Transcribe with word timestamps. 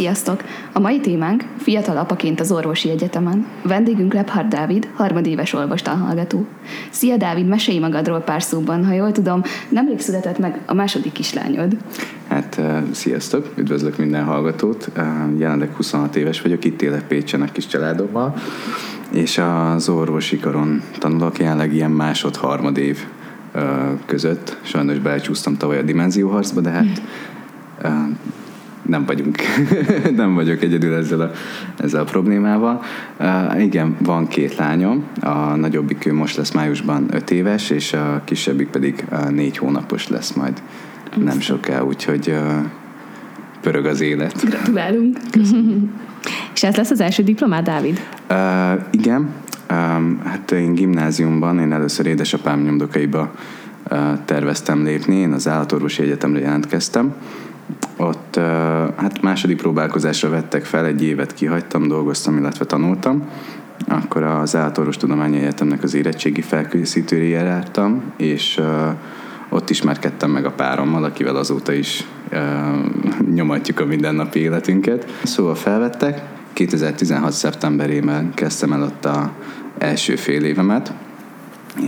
Sziasztok! 0.00 0.42
A 0.72 0.78
mai 0.78 1.00
témánk 1.00 1.44
fiatal 1.56 1.96
apaként 1.96 2.40
az 2.40 2.52
orvosi 2.52 2.90
egyetemen. 2.90 3.46
Vendégünk 3.62 4.14
Lebhard 4.14 4.48
Dávid, 4.48 4.88
harmadéves 4.94 5.52
orvostan 5.52 6.26
Szia 6.90 7.16
Dávid, 7.16 7.46
mesélj 7.46 7.78
magadról 7.78 8.20
pár 8.20 8.42
szóban. 8.42 8.84
Ha 8.84 8.92
jól 8.92 9.12
tudom, 9.12 9.42
nemrég 9.68 10.00
született 10.00 10.38
meg 10.38 10.60
a 10.66 10.74
második 10.74 11.12
kislányod. 11.12 11.76
Hát 12.28 12.60
sziasztok, 12.90 13.52
üdvözlök 13.56 13.98
minden 13.98 14.24
hallgatót. 14.24 14.90
Jelenleg 15.36 15.74
26 15.76 16.16
éves 16.16 16.40
vagyok, 16.40 16.64
itt 16.64 16.82
élek 16.82 17.06
Pécsen 17.06 17.42
a 17.42 17.52
kis 17.52 17.66
családommal, 17.66 18.34
és 19.12 19.40
az 19.74 19.88
orvosi 19.88 20.38
karon 20.38 20.82
tanulok 20.98 21.38
jelenleg 21.38 21.74
ilyen 21.74 21.90
másod-harmad 21.90 22.76
év 22.76 22.98
között. 24.06 24.56
Sajnos 24.62 24.98
belecsúsztam 24.98 25.56
tavaly 25.56 25.78
a 25.78 25.82
dimenzióharcba, 25.82 26.60
de 26.60 26.70
hát 26.70 27.02
nem 28.90 29.04
vagyunk, 29.04 29.36
nem 30.16 30.34
vagyok 30.34 30.62
egyedül 30.62 30.94
ezzel 30.94 31.20
a, 31.20 31.30
ezzel 31.76 32.00
a 32.00 32.04
problémával. 32.04 32.82
Uh, 33.20 33.62
igen, 33.62 33.96
van 33.98 34.28
két 34.28 34.56
lányom, 34.56 35.04
a 35.20 35.56
nagyobbik 35.56 36.06
ő 36.06 36.14
most 36.14 36.36
lesz 36.36 36.50
májusban 36.50 37.06
öt 37.10 37.30
éves, 37.30 37.70
és 37.70 37.92
a 37.92 38.22
kisebbik 38.24 38.68
pedig 38.68 39.04
uh, 39.12 39.30
négy 39.30 39.56
hónapos 39.56 40.08
lesz 40.08 40.32
majd 40.32 40.62
nem 41.16 41.40
soká, 41.40 41.80
úgyhogy 41.80 42.28
uh, 42.28 42.64
pörög 43.60 43.86
az 43.86 44.00
élet. 44.00 44.44
Gratulálunk! 44.44 45.16
és 46.54 46.62
ez 46.62 46.76
lesz 46.76 46.90
az 46.90 47.00
első 47.00 47.22
diplomát, 47.22 47.62
Dávid? 47.62 48.00
Uh, 48.30 48.80
igen, 48.90 49.28
um, 49.70 50.20
hát 50.24 50.50
én 50.50 50.74
gimnáziumban, 50.74 51.58
én 51.58 51.72
először 51.72 52.06
édesapám 52.06 52.62
nyomdokaiba 52.62 53.32
uh, 53.90 53.98
terveztem 54.24 54.84
lépni, 54.84 55.16
én 55.16 55.32
az 55.32 55.48
állatorvosi 55.48 56.02
egyetemre 56.02 56.40
jelentkeztem, 56.40 57.14
ott 58.00 58.36
hát 58.96 59.22
második 59.22 59.56
próbálkozásra 59.56 60.28
vettek 60.28 60.64
fel, 60.64 60.86
egy 60.86 61.02
évet 61.02 61.34
kihagytam, 61.34 61.88
dolgoztam, 61.88 62.36
illetve 62.36 62.64
tanultam. 62.64 63.28
Akkor 63.88 64.22
az 64.22 64.56
Állatorvos 64.56 64.96
Tudományi 64.96 65.38
Egyetemnek 65.38 65.82
az 65.82 65.94
érettségi 65.94 66.40
felkészítőre 66.40 67.24
jártam, 67.24 68.02
és 68.16 68.60
ott 69.48 69.70
ismerkedtem 69.70 70.30
meg 70.30 70.44
a 70.44 70.50
párommal, 70.50 71.04
akivel 71.04 71.36
azóta 71.36 71.72
is 71.72 72.06
nyomatjuk 73.34 73.80
a 73.80 73.84
mindennapi 73.84 74.38
életünket. 74.38 75.10
Szóval 75.22 75.54
felvettek, 75.54 76.22
2016. 76.52 77.32
szeptemberében 77.32 78.34
kezdtem 78.34 78.72
el 78.72 78.82
ott 78.82 79.04
a 79.04 79.30
első 79.78 80.16
fél 80.16 80.44
évemet, 80.44 80.92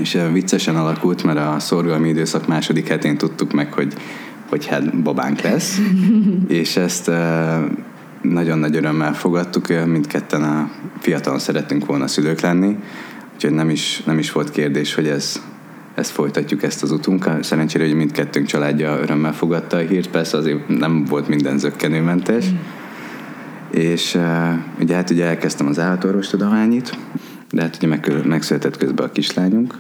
és 0.01 0.19
viccesen 0.33 0.77
alakult, 0.77 1.23
mert 1.23 1.39
a 1.39 1.59
szorgalmi 1.59 2.09
időszak 2.09 2.47
második 2.47 2.89
hetén 2.89 3.19
tudtuk 3.19 3.53
meg, 3.53 3.73
hogy 3.73 3.93
hogy 4.53 4.67
hát 4.67 5.03
babánk 5.03 5.41
lesz, 5.41 5.81
és 6.49 6.77
ezt 6.77 7.11
nagyon 8.23 8.59
nagy 8.59 8.77
örömmel 8.77 9.15
fogadtuk, 9.15 9.67
mindketten 9.87 10.43
a 10.43 10.71
fiatalon 11.01 11.39
szerettünk 11.39 11.87
volna 11.87 12.07
szülők 12.07 12.41
lenni, 12.41 12.77
úgyhogy 13.35 13.51
nem 13.51 13.71
is, 13.71 14.03
nem 14.07 14.19
is 14.19 14.33
volt 14.33 14.51
kérdés, 14.51 14.95
hogy 14.95 15.07
ez, 15.07 15.43
ezt 15.95 16.11
folytatjuk 16.11 16.63
ezt 16.63 16.83
az 16.83 16.91
utunkat. 16.91 17.45
Szerencsére, 17.45 17.85
hogy 17.85 17.95
mindkettőnk 17.95 18.47
családja 18.47 18.99
örömmel 19.03 19.35
fogadta 19.35 19.77
a 19.77 19.81
hírt, 19.81 20.11
persze 20.11 20.37
azért 20.37 20.69
nem 20.69 21.05
volt 21.05 21.29
minden 21.29 21.59
zöggenőmentes. 21.59 22.45
Mm. 22.51 22.57
És 23.71 24.19
ugye 24.81 24.95
hát 24.95 25.11
ugye 25.11 25.25
elkezdtem 25.25 25.67
az 25.67 25.79
állatorvostudományit, 25.79 26.99
de 27.51 27.63
hát 27.63 27.77
ugye 27.77 27.87
meg, 27.87 28.27
megszületett 28.27 28.77
közben 28.77 29.07
a 29.07 29.13
kislányunk, 29.13 29.75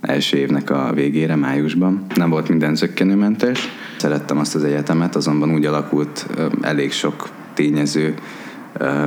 első 0.00 0.36
évnek 0.36 0.70
a 0.70 0.92
végére, 0.94 1.36
májusban. 1.36 2.06
Nem 2.14 2.30
volt 2.30 2.48
minden 2.48 2.74
zöggenőmentes. 2.74 3.68
Szerettem 4.02 4.38
azt 4.38 4.54
az 4.54 4.64
egyetemet, 4.64 5.16
azonban 5.16 5.52
úgy 5.54 5.64
alakult 5.64 6.26
elég 6.60 6.92
sok 6.92 7.28
tényező 7.54 8.14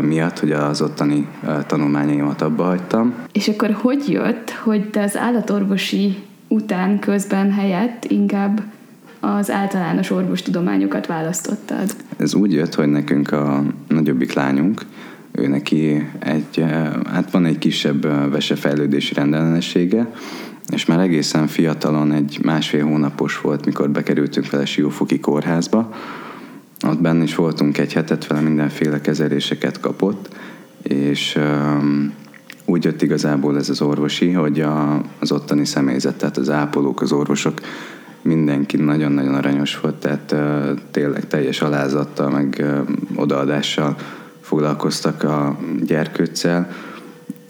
miatt, 0.02 0.40
hogy 0.40 0.52
az 0.52 0.82
ottani 0.82 1.28
tanulmányaimat 1.68 2.42
abba 2.42 2.64
hagytam. 2.64 3.14
És 3.32 3.48
akkor 3.48 3.72
hogy 3.72 4.10
jött, 4.10 4.50
hogy 4.50 4.90
te 4.90 5.04
az 5.04 5.18
állatorvosi 5.18 6.18
után 6.47 7.00
közben 7.00 7.52
helyett 7.52 8.06
inkább 8.06 8.62
az 9.19 9.52
általános 9.52 10.12
orvostudományokat 10.12 11.06
választottad? 11.06 11.96
Ez 12.18 12.34
úgy 12.34 12.53
jött, 12.53 12.75
hogy 12.75 12.88
nekünk 12.88 13.31
a 13.31 13.64
nagyobbik 13.88 14.34
lányunk, 14.34 14.81
ő 15.31 15.48
neki 15.48 16.09
egy, 16.19 16.66
hát 17.12 17.31
van 17.31 17.46
egy 17.46 17.58
kisebb 17.58 18.31
vesefejlődési 18.31 19.14
rendellenessége, 19.14 20.08
és 20.72 20.86
már 20.86 21.00
egészen 21.00 21.48
fiatalon, 21.48 22.12
egy 22.12 22.40
másfél 22.44 22.86
hónapos 22.86 23.42
volt, 23.42 23.66
mikor 23.66 23.90
bekerültünk 23.90 24.50
vele 24.50 24.66
Siófoki 24.66 25.20
kórházba. 25.20 25.94
Ott 26.88 27.02
benne 27.02 27.24
is 27.24 27.36
voltunk 27.36 27.78
egy 27.78 27.94
hetet, 27.94 28.28
vele 28.28 28.42
mindenféle 28.42 29.02
kezeléseket 29.02 29.80
kapott, 29.80 30.36
és 30.81 31.36
um, 31.36 32.14
úgy 32.66 32.84
jött 32.84 33.02
igazából 33.02 33.58
ez 33.58 33.70
az 33.70 33.81
orvosi, 33.81 34.31
hogy 34.31 34.62
a, 34.62 35.02
az 35.20 35.31
ottani 35.31 35.66
személyzet, 35.66 36.16
tehát 36.16 36.38
az 36.38 36.50
ápolók, 36.50 37.02
az 37.02 37.12
orvosok, 37.12 37.59
mindenki 38.22 38.78
nagyon-nagyon 38.78 39.34
aranyos 39.34 39.80
volt, 39.80 39.96
tehát 39.96 40.31
uh, 40.31 40.80
tényleg 40.92 41.28
teljes 41.28 41.62
alázattal, 41.62 42.30
meg 42.30 42.58
uh, 42.59 43.22
odaadással 43.22 43.96
foglalkoztak 44.42 45.24
a 45.24 45.58
gyerkőccel, 45.86 46.70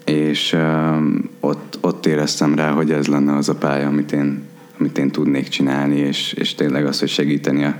és 0.04 0.52
um, 0.52 1.30
ott, 1.40 1.78
ott 2.06 2.12
éreztem 2.12 2.54
rá, 2.54 2.70
hogy 2.70 2.90
ez 2.90 3.06
lenne 3.06 3.36
az 3.36 3.48
a 3.48 3.54
pálya, 3.54 3.86
amit 3.86 4.12
én, 4.12 4.42
amit 4.78 4.98
én 4.98 5.10
tudnék 5.10 5.48
csinálni, 5.48 5.96
és, 5.96 6.32
és 6.32 6.54
tényleg 6.54 6.86
az, 6.86 6.98
hogy 6.98 7.08
segíteni 7.08 7.64
a 7.64 7.76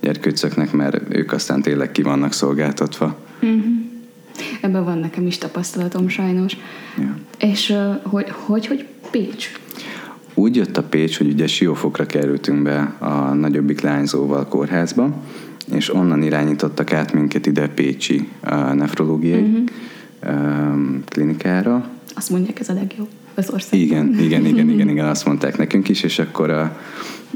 gyerkőcöknek, 0.00 0.72
mert 0.72 1.14
ők 1.14 1.32
aztán 1.32 1.62
tényleg 1.62 1.92
ki 1.92 2.02
vannak 2.02 2.32
szolgáltatva. 2.32 3.18
Mm-hmm. 3.46 3.74
Ebben 4.60 4.84
van 4.84 4.98
nekem 4.98 5.26
is 5.26 5.38
tapasztalatom 5.38 6.08
sajnos. 6.08 6.56
Ja. 6.98 7.16
És 7.38 7.74
hogy, 8.02 8.26
hogy, 8.30 8.66
hogy 8.66 8.86
Pécs? 9.10 9.50
Úgy 10.34 10.56
jött 10.56 10.76
a 10.76 10.82
Pécs, 10.82 11.18
hogy 11.18 11.28
ugye 11.28 11.46
Siófokra 11.46 12.06
kerültünk 12.06 12.62
be 12.62 12.96
a 12.98 13.34
nagyobbik 13.34 13.80
lányzóval 13.80 14.48
kórházba, 14.48 15.22
és 15.72 15.94
onnan 15.94 16.22
irányítottak 16.22 16.92
át 16.92 17.12
minket 17.12 17.46
ide 17.46 17.68
Pécsi 17.68 18.28
a 18.40 18.54
nefrológiai 18.54 19.64
um, 20.26 21.02
klinikára, 21.08 21.88
azt 22.14 22.30
mondják, 22.30 22.60
ez 22.60 22.68
a 22.68 22.72
legjobb 22.72 23.08
az 23.36 23.50
ország. 23.50 23.80
Igen, 23.80 24.16
igen, 24.20 24.44
igen, 24.52 24.68
igen, 24.68 24.88
igen, 24.88 25.06
azt 25.06 25.26
mondták 25.26 25.58
nekünk 25.58 25.88
is, 25.88 26.02
és 26.02 26.18
akkor 26.18 26.50
a, 26.50 26.80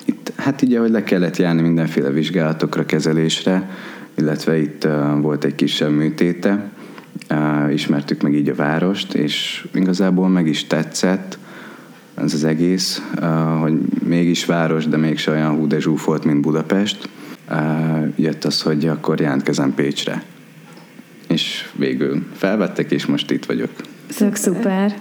itt, 0.05 0.33
hát 0.37 0.63
így, 0.63 0.75
ahogy 0.75 0.91
le 0.91 1.03
kellett 1.03 1.37
járni 1.37 1.61
mindenféle 1.61 2.11
vizsgálatokra, 2.11 2.87
kezelésre, 2.87 3.71
illetve 4.15 4.59
itt 4.59 4.85
uh, 4.85 5.21
volt 5.21 5.45
egy 5.45 5.55
kisebb 5.55 5.91
műtéte, 5.91 6.71
uh, 7.31 7.73
ismertük 7.73 8.23
meg 8.23 8.35
így 8.35 8.49
a 8.49 8.55
várost, 8.55 9.15
és 9.15 9.67
igazából 9.75 10.29
meg 10.29 10.47
is 10.47 10.67
tetszett 10.67 11.39
ez 12.15 12.35
az 12.35 12.45
egész, 12.45 13.03
uh, 13.21 13.61
hogy 13.61 13.73
mégis 14.05 14.45
város, 14.45 14.87
de 14.87 14.97
még 14.97 15.25
olyan 15.29 15.55
hú 15.55 15.67
de 15.67 15.81
zsúfolt, 15.81 16.25
mint 16.25 16.41
Budapest. 16.41 17.09
Uh, 17.51 18.09
jött 18.17 18.45
az, 18.45 18.63
hogy 18.63 18.87
akkor 18.87 19.21
jelentkezem 19.21 19.75
Pécsre. 19.75 20.23
És 21.29 21.71
végül 21.77 22.27
felvettek, 22.37 22.91
és 22.91 23.07
most 23.07 23.31
itt 23.31 23.45
vagyok. 23.45 23.71
Tök 24.17 24.35
szuper. 24.35 24.99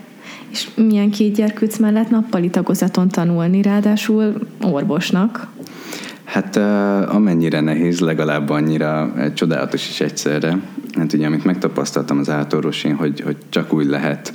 És 0.51 0.69
milyen 0.75 1.11
két 1.11 1.35
gyerkőc 1.35 1.77
mellett 1.77 2.09
nappali 2.09 2.49
tagozaton 2.49 3.07
tanulni, 3.07 3.61
ráadásul 3.61 4.33
orvosnak? 4.61 5.47
Hát 6.23 6.55
amennyire 7.09 7.59
nehéz, 7.59 7.99
legalább 7.99 8.49
annyira 8.49 9.13
csodálatos 9.33 9.89
is 9.89 10.01
egyszerre. 10.01 10.59
Hát 10.97 11.13
ugye, 11.13 11.25
amit 11.25 11.43
megtapasztaltam 11.43 12.19
az 12.19 12.29
állatorvosin, 12.29 12.95
hogy, 12.95 13.19
hogy 13.21 13.37
csak 13.49 13.73
úgy 13.73 13.85
lehet 13.85 14.33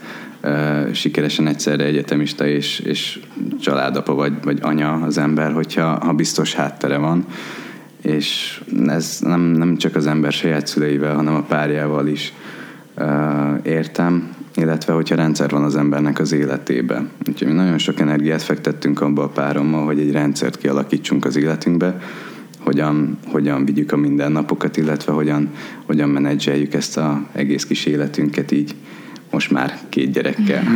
sikeresen 0.92 1.46
egyszerre 1.46 1.84
egyetemista 1.84 2.46
és, 2.46 2.78
és 2.78 3.20
családapa 3.60 4.14
vagy, 4.14 4.32
vagy 4.42 4.58
anya 4.62 4.92
az 4.92 5.18
ember, 5.18 5.52
hogyha 5.52 6.04
ha 6.04 6.12
biztos 6.12 6.54
háttere 6.54 6.96
van. 6.96 7.26
És 8.02 8.60
ez 8.86 9.18
nem, 9.20 9.40
nem 9.40 9.76
csak 9.76 9.96
az 9.96 10.06
ember 10.06 10.32
saját 10.32 10.66
szüleivel, 10.66 11.14
hanem 11.14 11.34
a 11.34 11.42
párjával 11.42 12.06
is 12.06 12.32
értem 13.62 14.33
illetve 14.56 14.92
hogyha 14.92 15.14
rendszer 15.14 15.50
van 15.50 15.62
az 15.62 15.76
embernek 15.76 16.18
az 16.18 16.32
életében. 16.32 17.10
Úgyhogy 17.28 17.48
mi 17.48 17.54
nagyon 17.54 17.78
sok 17.78 18.00
energiát 18.00 18.42
fektettünk 18.42 19.00
abba 19.00 19.22
a 19.22 19.28
párommal, 19.28 19.84
hogy 19.84 20.00
egy 20.00 20.12
rendszert 20.12 20.58
kialakítsunk 20.58 21.24
az 21.24 21.36
életünkbe, 21.36 22.00
hogyan, 22.58 23.18
hogyan 23.26 23.64
vigyük 23.64 23.92
a 23.92 23.96
mindennapokat, 23.96 24.76
illetve 24.76 25.12
hogyan, 25.12 25.50
hogyan 25.86 26.08
menedzseljük 26.08 26.74
ezt 26.74 26.96
az 26.96 27.14
egész 27.32 27.66
kis 27.66 27.86
életünket 27.86 28.52
így 28.52 28.74
most 29.30 29.50
már 29.50 29.78
két 29.88 30.12
gyerekkel. 30.12 30.62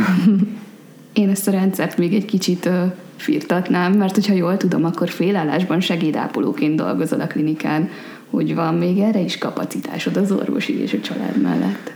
Én 1.13 1.29
ezt 1.29 1.47
a 1.47 1.51
rendszert 1.51 1.97
még 1.97 2.13
egy 2.13 2.25
kicsit 2.25 2.65
uh, 2.65 2.73
firtatnám, 3.15 3.93
mert 3.93 4.13
hogyha 4.13 4.33
jól 4.33 4.57
tudom, 4.57 4.85
akkor 4.85 5.09
félállásban 5.09 5.79
segédápolóként 5.79 6.75
dolgozol 6.75 7.21
a 7.21 7.27
klinikán, 7.27 7.89
hogy 8.29 8.55
van 8.55 8.75
még 8.75 8.97
erre 8.97 9.19
is 9.19 9.37
kapacitásod 9.37 10.17
az 10.17 10.31
orvosi 10.31 10.81
és 10.81 10.93
a 10.93 10.99
család 10.99 11.41
mellett. 11.41 11.91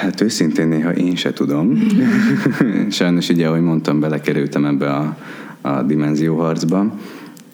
Hát 0.00 0.20
őszintén 0.20 0.68
néha 0.68 0.94
én 0.94 1.16
se 1.16 1.32
tudom. 1.32 1.86
Sajnos 2.90 3.28
ugye, 3.28 3.46
ahogy 3.46 3.60
mondtam, 3.60 4.00
belekerültem 4.00 4.64
ebbe 4.64 4.90
a, 4.90 5.16
a 5.60 5.82
dimenzióharcba, 5.82 6.94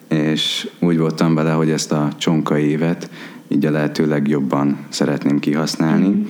és 0.07 0.67
úgy 0.79 0.97
voltam 0.97 1.35
vele, 1.35 1.51
hogy 1.51 1.69
ezt 1.69 1.91
a 1.91 2.09
csonka 2.17 2.57
évet 2.57 3.09
így 3.47 3.65
a 3.65 3.71
lehető 3.71 4.07
legjobban 4.07 4.77
szeretném 4.89 5.39
kihasználni. 5.39 6.07
Mm-hmm. 6.07 6.23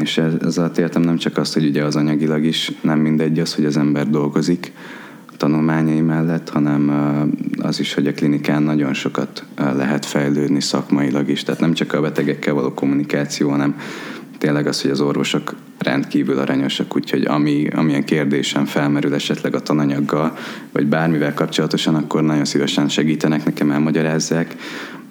És 0.00 0.18
ez, 0.18 0.32
ez 0.42 0.58
alatt 0.58 0.78
értem 0.78 1.02
nem 1.02 1.16
csak 1.16 1.36
azt, 1.36 1.54
hogy 1.54 1.66
ugye 1.66 1.84
az 1.84 1.96
anyagilag 1.96 2.44
is 2.44 2.72
nem 2.80 2.98
mindegy 2.98 3.38
az, 3.38 3.54
hogy 3.54 3.64
az 3.64 3.76
ember 3.76 4.10
dolgozik 4.10 4.72
tanulmányai 5.36 6.00
mellett, 6.00 6.48
hanem 6.48 6.92
az 7.58 7.80
is, 7.80 7.94
hogy 7.94 8.06
a 8.06 8.12
klinikán 8.12 8.62
nagyon 8.62 8.94
sokat 8.94 9.44
lehet 9.56 10.06
fejlődni 10.06 10.60
szakmailag 10.60 11.28
is. 11.28 11.42
Tehát 11.42 11.60
nem 11.60 11.72
csak 11.72 11.92
a 11.92 12.00
betegekkel 12.00 12.54
való 12.54 12.74
kommunikáció, 12.74 13.48
hanem 13.48 13.76
tényleg 14.38 14.66
az, 14.66 14.82
hogy 14.82 14.90
az 14.90 15.00
orvosok 15.00 15.54
rendkívül 15.78 16.38
aranyosak, 16.38 16.96
úgyhogy 16.96 17.24
ami, 17.24 17.68
amilyen 17.74 18.04
kérdésem 18.04 18.64
felmerül 18.64 19.14
esetleg 19.14 19.54
a 19.54 19.60
tananyaggal, 19.60 20.36
vagy 20.72 20.86
bármivel 20.86 21.34
kapcsolatosan, 21.34 21.94
akkor 21.94 22.22
nagyon 22.22 22.44
szívesen 22.44 22.88
segítenek 22.88 23.44
nekem, 23.44 23.70
elmagyarázzák, 23.70 24.56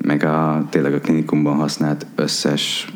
meg 0.01 0.23
a, 0.23 0.67
tényleg 0.69 0.93
a 0.93 0.99
klinikumban 0.99 1.55
használt 1.55 2.05
összes 2.15 2.87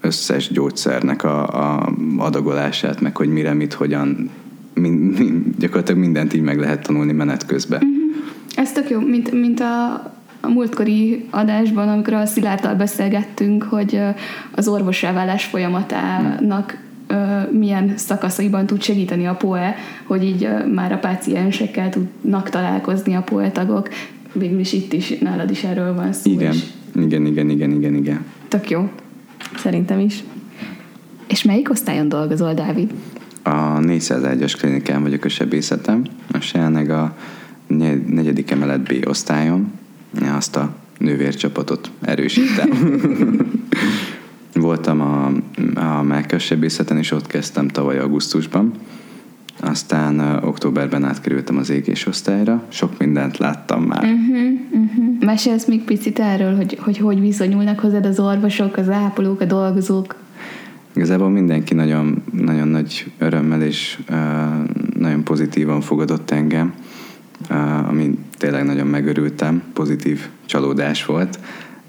összes 0.00 0.50
gyógyszernek 0.50 1.24
a, 1.24 1.46
a 1.48 1.92
adagolását, 2.18 3.00
meg 3.00 3.16
hogy 3.16 3.28
mire, 3.28 3.52
mit, 3.52 3.72
hogyan, 3.72 4.30
mind, 4.74 5.18
mind, 5.18 5.44
gyakorlatilag 5.58 6.00
mindent 6.00 6.34
így 6.34 6.42
meg 6.42 6.58
lehet 6.58 6.82
tanulni 6.82 7.12
menet 7.12 7.46
közben. 7.46 7.82
Uh-huh. 7.82 8.00
Ez 8.54 8.72
tök 8.72 8.90
jó, 8.90 9.00
mint, 9.00 9.32
mint 9.32 9.60
a, 9.60 9.94
a 10.40 10.48
múltkori 10.48 11.26
adásban, 11.30 11.88
amikor 11.88 12.12
a 12.12 12.26
Szilárdal 12.26 12.74
beszélgettünk, 12.74 13.62
hogy 13.62 14.00
az 14.50 14.68
orvosávállás 14.68 15.44
folyamatának 15.44 16.78
milyen 17.50 17.92
szakaszaiban 17.96 18.66
tud 18.66 18.82
segíteni 18.82 19.26
a 19.26 19.34
POE, 19.34 19.76
hogy 20.04 20.24
így 20.24 20.48
már 20.74 20.92
a 20.92 20.98
páciensekkel 20.98 21.88
tudnak 21.88 22.50
találkozni 22.50 23.14
a 23.14 23.22
POE 23.22 23.50
tagok. 23.50 23.88
Végül 24.32 24.58
is 24.58 24.72
itt 24.72 24.92
is, 24.92 25.18
nálad 25.18 25.50
is 25.50 25.64
erről 25.64 25.94
van 25.94 26.12
szó. 26.12 26.30
Igen, 26.30 26.52
is. 26.52 26.62
igen, 26.94 27.26
igen, 27.26 27.50
igen, 27.50 27.70
igen, 27.70 27.94
igen. 27.94 28.24
Tök 28.48 28.70
jó. 28.70 28.90
Szerintem 29.56 29.98
is. 29.98 30.24
És 31.26 31.42
melyik 31.42 31.70
osztályon 31.70 32.08
dolgozol, 32.08 32.54
Dávid? 32.54 32.92
A 33.42 33.78
401-es 33.78 34.54
klinikán 34.58 35.02
vagyok 35.02 35.24
a 35.24 35.28
sebészetem, 35.28 36.02
a 36.32 36.50
jelenleg 36.52 36.90
a 36.90 37.16
negyedik 38.06 38.50
emelet 38.50 38.80
B 38.80 39.08
osztályon. 39.08 39.72
Azt 40.18 40.56
a 40.56 40.74
nővércsapatot 40.98 41.90
erősítem. 42.00 42.70
Voltam 44.54 45.00
a, 45.00 45.32
a 45.80 46.02
Melkas 46.02 46.44
sebészeten, 46.44 46.98
és 46.98 47.10
ott 47.10 47.26
kezdtem 47.26 47.68
tavaly 47.68 47.98
augusztusban. 47.98 48.72
Aztán 49.60 50.20
uh, 50.20 50.46
októberben 50.46 51.04
átkerültem 51.04 51.56
az 51.56 51.70
égés 51.70 52.06
osztályra. 52.06 52.62
Sok 52.68 52.98
mindent 52.98 53.38
láttam 53.38 53.82
már. 53.82 54.04
Uh-huh, 54.04 54.50
uh-huh. 54.70 55.20
Mesélsz 55.20 55.66
még 55.66 55.82
picit 55.84 56.18
erről, 56.18 56.56
hogy, 56.56 56.78
hogy 56.80 56.98
hogy 56.98 57.20
viszonyulnak 57.20 57.78
hozzád 57.78 58.06
az 58.06 58.18
orvosok, 58.18 58.76
az 58.76 58.88
ápolók, 58.88 59.40
a 59.40 59.44
dolgozók? 59.44 60.14
Igazából 60.94 61.28
mindenki 61.28 61.74
nagyon, 61.74 62.22
nagyon 62.32 62.68
nagy 62.68 63.12
örömmel 63.18 63.62
és 63.62 63.98
uh, 64.10 64.16
nagyon 64.98 65.24
pozitívan 65.24 65.80
fogadott 65.80 66.30
engem, 66.30 66.74
uh, 67.50 67.88
ami 67.88 68.18
tényleg 68.40 68.64
nagyon 68.64 68.86
megörültem, 68.86 69.62
pozitív 69.72 70.28
csalódás 70.46 71.04
volt. 71.04 71.38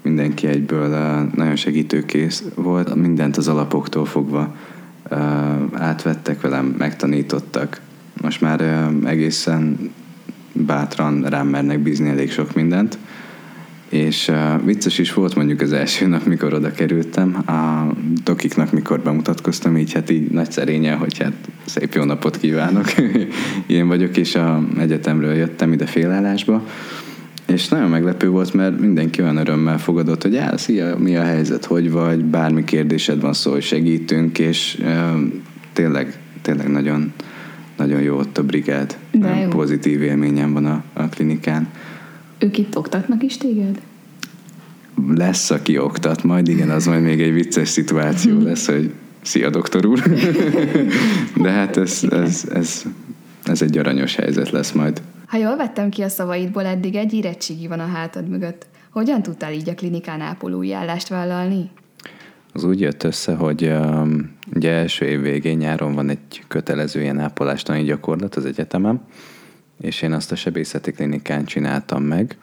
Mindenki 0.02 0.46
egyből 0.46 0.88
nagyon 1.34 1.56
segítőkész 1.56 2.44
volt, 2.54 2.94
mindent 2.94 3.36
az 3.36 3.48
alapoktól 3.48 4.04
fogva 4.04 4.56
átvettek 5.72 6.40
velem, 6.40 6.74
megtanítottak. 6.78 7.80
Most 8.22 8.40
már 8.40 8.88
egészen 9.04 9.90
bátran 10.52 11.22
rám 11.22 11.48
mernek 11.48 11.78
bízni 11.78 12.08
elég 12.08 12.30
sok 12.30 12.54
mindent. 12.54 12.98
És 13.92 14.28
uh, 14.28 14.64
vicces 14.64 14.98
is 14.98 15.12
volt 15.12 15.34
mondjuk 15.34 15.60
az 15.60 15.72
első 15.72 16.06
nap, 16.06 16.24
mikor 16.24 16.54
oda 16.54 16.70
kerültem, 16.70 17.42
a 17.46 17.92
dokiknak 18.24 18.72
mikor 18.72 19.00
bemutatkoztam, 19.00 19.76
így 19.76 19.92
hát 19.92 20.10
így 20.10 20.30
nagy 20.30 20.50
szerénye, 20.50 20.92
hogy 20.92 21.18
hát 21.18 21.32
szép 21.64 21.94
jó 21.94 22.04
napot 22.04 22.38
kívánok. 22.38 22.84
Én 23.66 23.88
vagyok, 23.88 24.16
és 24.16 24.34
a 24.34 24.64
egyetemről 24.78 25.34
jöttem 25.34 25.72
ide 25.72 25.86
félállásba, 25.86 26.66
és 27.46 27.68
nagyon 27.68 27.88
meglepő 27.88 28.28
volt, 28.28 28.52
mert 28.52 28.80
mindenki 28.80 29.22
olyan 29.22 29.36
örömmel 29.36 29.78
fogadott, 29.78 30.22
hogy 30.22 30.36
áll, 30.36 30.56
szia, 30.56 30.96
mi 30.98 31.16
a 31.16 31.22
helyzet, 31.22 31.64
hogy 31.64 31.90
vagy, 31.90 32.24
bármi 32.24 32.64
kérdésed 32.64 33.20
van 33.20 33.32
szó, 33.32 33.50
hogy 33.50 33.62
segítünk, 33.62 34.38
és 34.38 34.78
uh, 34.80 35.20
tényleg, 35.72 36.18
tényleg 36.42 36.70
nagyon, 36.70 37.12
nagyon 37.76 38.00
jó 38.00 38.16
ott 38.16 38.38
a 38.38 38.44
brigád. 38.44 38.96
jó. 39.10 39.48
Pozitív 39.48 40.02
élményem 40.02 40.52
van 40.52 40.66
a, 40.66 40.84
a 40.92 41.08
klinikán. 41.08 41.68
Ők 42.42 42.58
itt 42.58 42.76
oktatnak 42.76 43.22
is 43.22 43.36
téged? 43.36 43.80
Lesz, 45.14 45.50
aki 45.50 45.78
oktat, 45.78 46.22
majd 46.22 46.48
igen, 46.48 46.70
az 46.70 46.86
majd 46.86 47.02
még 47.02 47.22
egy 47.22 47.32
vicces 47.32 47.68
szituáció 47.68 48.40
lesz, 48.40 48.66
hogy 48.66 48.92
szia, 49.22 49.50
doktor 49.50 49.86
úr. 49.86 50.00
De 51.42 51.50
hát 51.50 51.76
ez, 51.76 52.04
ez, 52.10 52.44
ez, 52.54 52.82
ez 53.44 53.62
egy 53.62 53.78
aranyos 53.78 54.14
helyzet 54.14 54.50
lesz 54.50 54.72
majd. 54.72 55.02
Ha 55.26 55.36
jól 55.36 55.56
vettem 55.56 55.90
ki 55.90 56.02
a 56.02 56.08
szavaidból, 56.08 56.64
eddig 56.64 56.94
egy 56.94 57.12
érettségi 57.12 57.66
van 57.66 57.80
a 57.80 57.86
hátad 57.86 58.28
mögött. 58.28 58.66
Hogyan 58.90 59.22
tudtál 59.22 59.52
így 59.52 59.68
a 59.68 59.74
klinikán 59.74 60.20
ápolói 60.20 60.72
állást 60.72 61.08
vállalni? 61.08 61.70
Az 62.52 62.64
úgy 62.64 62.80
jött 62.80 63.02
össze, 63.02 63.34
hogy 63.34 63.66
um, 63.66 64.30
ugye 64.54 64.70
első 64.70 65.04
év 65.04 65.20
végén 65.20 65.56
nyáron 65.56 65.94
van 65.94 66.08
egy 66.08 66.42
kötelező 66.48 67.00
ilyen 67.00 67.18
ápolástani 67.18 67.82
gyakorlat 67.82 68.34
az 68.34 68.44
egyetemem, 68.44 69.00
és 69.80 70.02
én 70.02 70.12
azt 70.12 70.32
a 70.32 70.36
sebészeti 70.36 70.92
klinikán 70.92 71.44
csináltam 71.44 72.02
meg. 72.02 72.36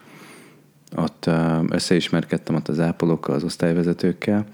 Ott 0.96 1.30
összeismerkedtem 1.68 2.54
ott 2.54 2.68
az 2.68 2.80
ápolókkal, 2.80 3.34
az 3.34 3.44
osztályvezetőkkel, 3.44 4.46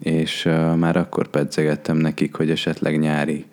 és 0.00 0.42
már 0.76 0.96
akkor 0.96 1.28
pedzegettem 1.28 1.96
nekik, 1.96 2.34
hogy 2.34 2.50
esetleg 2.50 2.98
nyári 2.98 3.44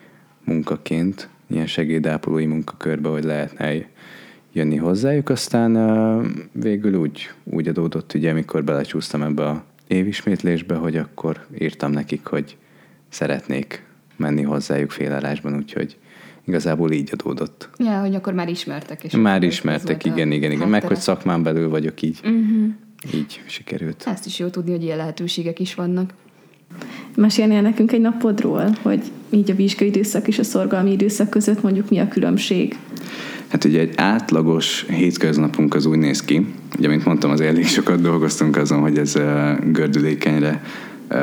munkaként, 0.43 1.29
ilyen 1.47 1.67
segédápolói 1.67 2.45
munkakörbe, 2.45 3.09
hogy 3.09 3.23
lehetne 3.23 3.87
jönni 4.53 4.75
hozzájuk, 4.75 5.29
aztán 5.29 5.73
végül 6.51 6.93
úgy, 6.95 7.29
úgy 7.43 7.67
adódott, 7.67 8.13
ugye, 8.13 8.31
amikor 8.31 8.63
belecsúsztam 8.63 9.21
ebbe 9.21 9.45
a 9.45 9.63
évismétlésbe, 9.87 10.75
hogy 10.75 10.97
akkor 10.97 11.45
írtam 11.57 11.91
nekik, 11.91 12.25
hogy 12.25 12.57
szeretnék 13.09 13.83
menni 14.15 14.41
hozzájuk 14.41 14.91
félállásban, 14.91 15.55
úgyhogy 15.55 15.97
igazából 16.49 16.91
így 16.91 17.09
adódott. 17.11 17.69
Ja, 17.77 17.99
hogy 17.99 18.15
akkor 18.15 18.33
már 18.33 18.49
ismertek. 18.49 19.03
És 19.03 19.15
már 19.15 19.43
ismertek, 19.43 20.05
igen, 20.05 20.31
igen, 20.31 20.51
igen. 20.51 20.67
Meg, 20.67 20.83
hogy 20.83 20.97
szakmán 20.97 21.43
belül 21.43 21.69
vagyok 21.69 22.01
így. 22.01 22.19
Uh-huh. 22.23 22.73
Így 23.13 23.41
sikerült. 23.45 24.03
Ezt 24.05 24.25
is 24.25 24.39
jó 24.39 24.47
tudni, 24.47 24.71
hogy 24.71 24.83
ilyen 24.83 24.97
lehetőségek 24.97 25.59
is 25.59 25.75
vannak. 25.75 26.13
Mesélnél 27.15 27.61
nekünk 27.61 27.91
egy 27.91 28.01
napodról, 28.01 28.77
hogy 28.81 29.01
így 29.29 29.51
a 29.51 29.55
vizsgai 29.55 29.87
időszak 29.87 30.27
és 30.27 30.39
a 30.39 30.43
szorgalmi 30.43 30.91
időszak 30.91 31.29
között 31.29 31.61
mondjuk 31.63 31.89
mi 31.89 31.99
a 31.99 32.07
különbség? 32.07 32.77
Hát 33.47 33.63
ugye 33.63 33.79
egy 33.79 33.93
átlagos 33.95 34.85
hétköznapunk 34.89 35.73
az 35.73 35.85
úgy 35.85 35.97
néz 35.97 36.21
ki, 36.21 36.45
ugye 36.77 36.87
mint 36.87 37.05
mondtam, 37.05 37.31
az 37.31 37.41
elég 37.41 37.67
sokat 37.67 38.01
dolgoztunk 38.01 38.57
azon, 38.57 38.79
hogy 38.79 38.97
ez 38.97 39.13
gördülékenyre 39.71 40.63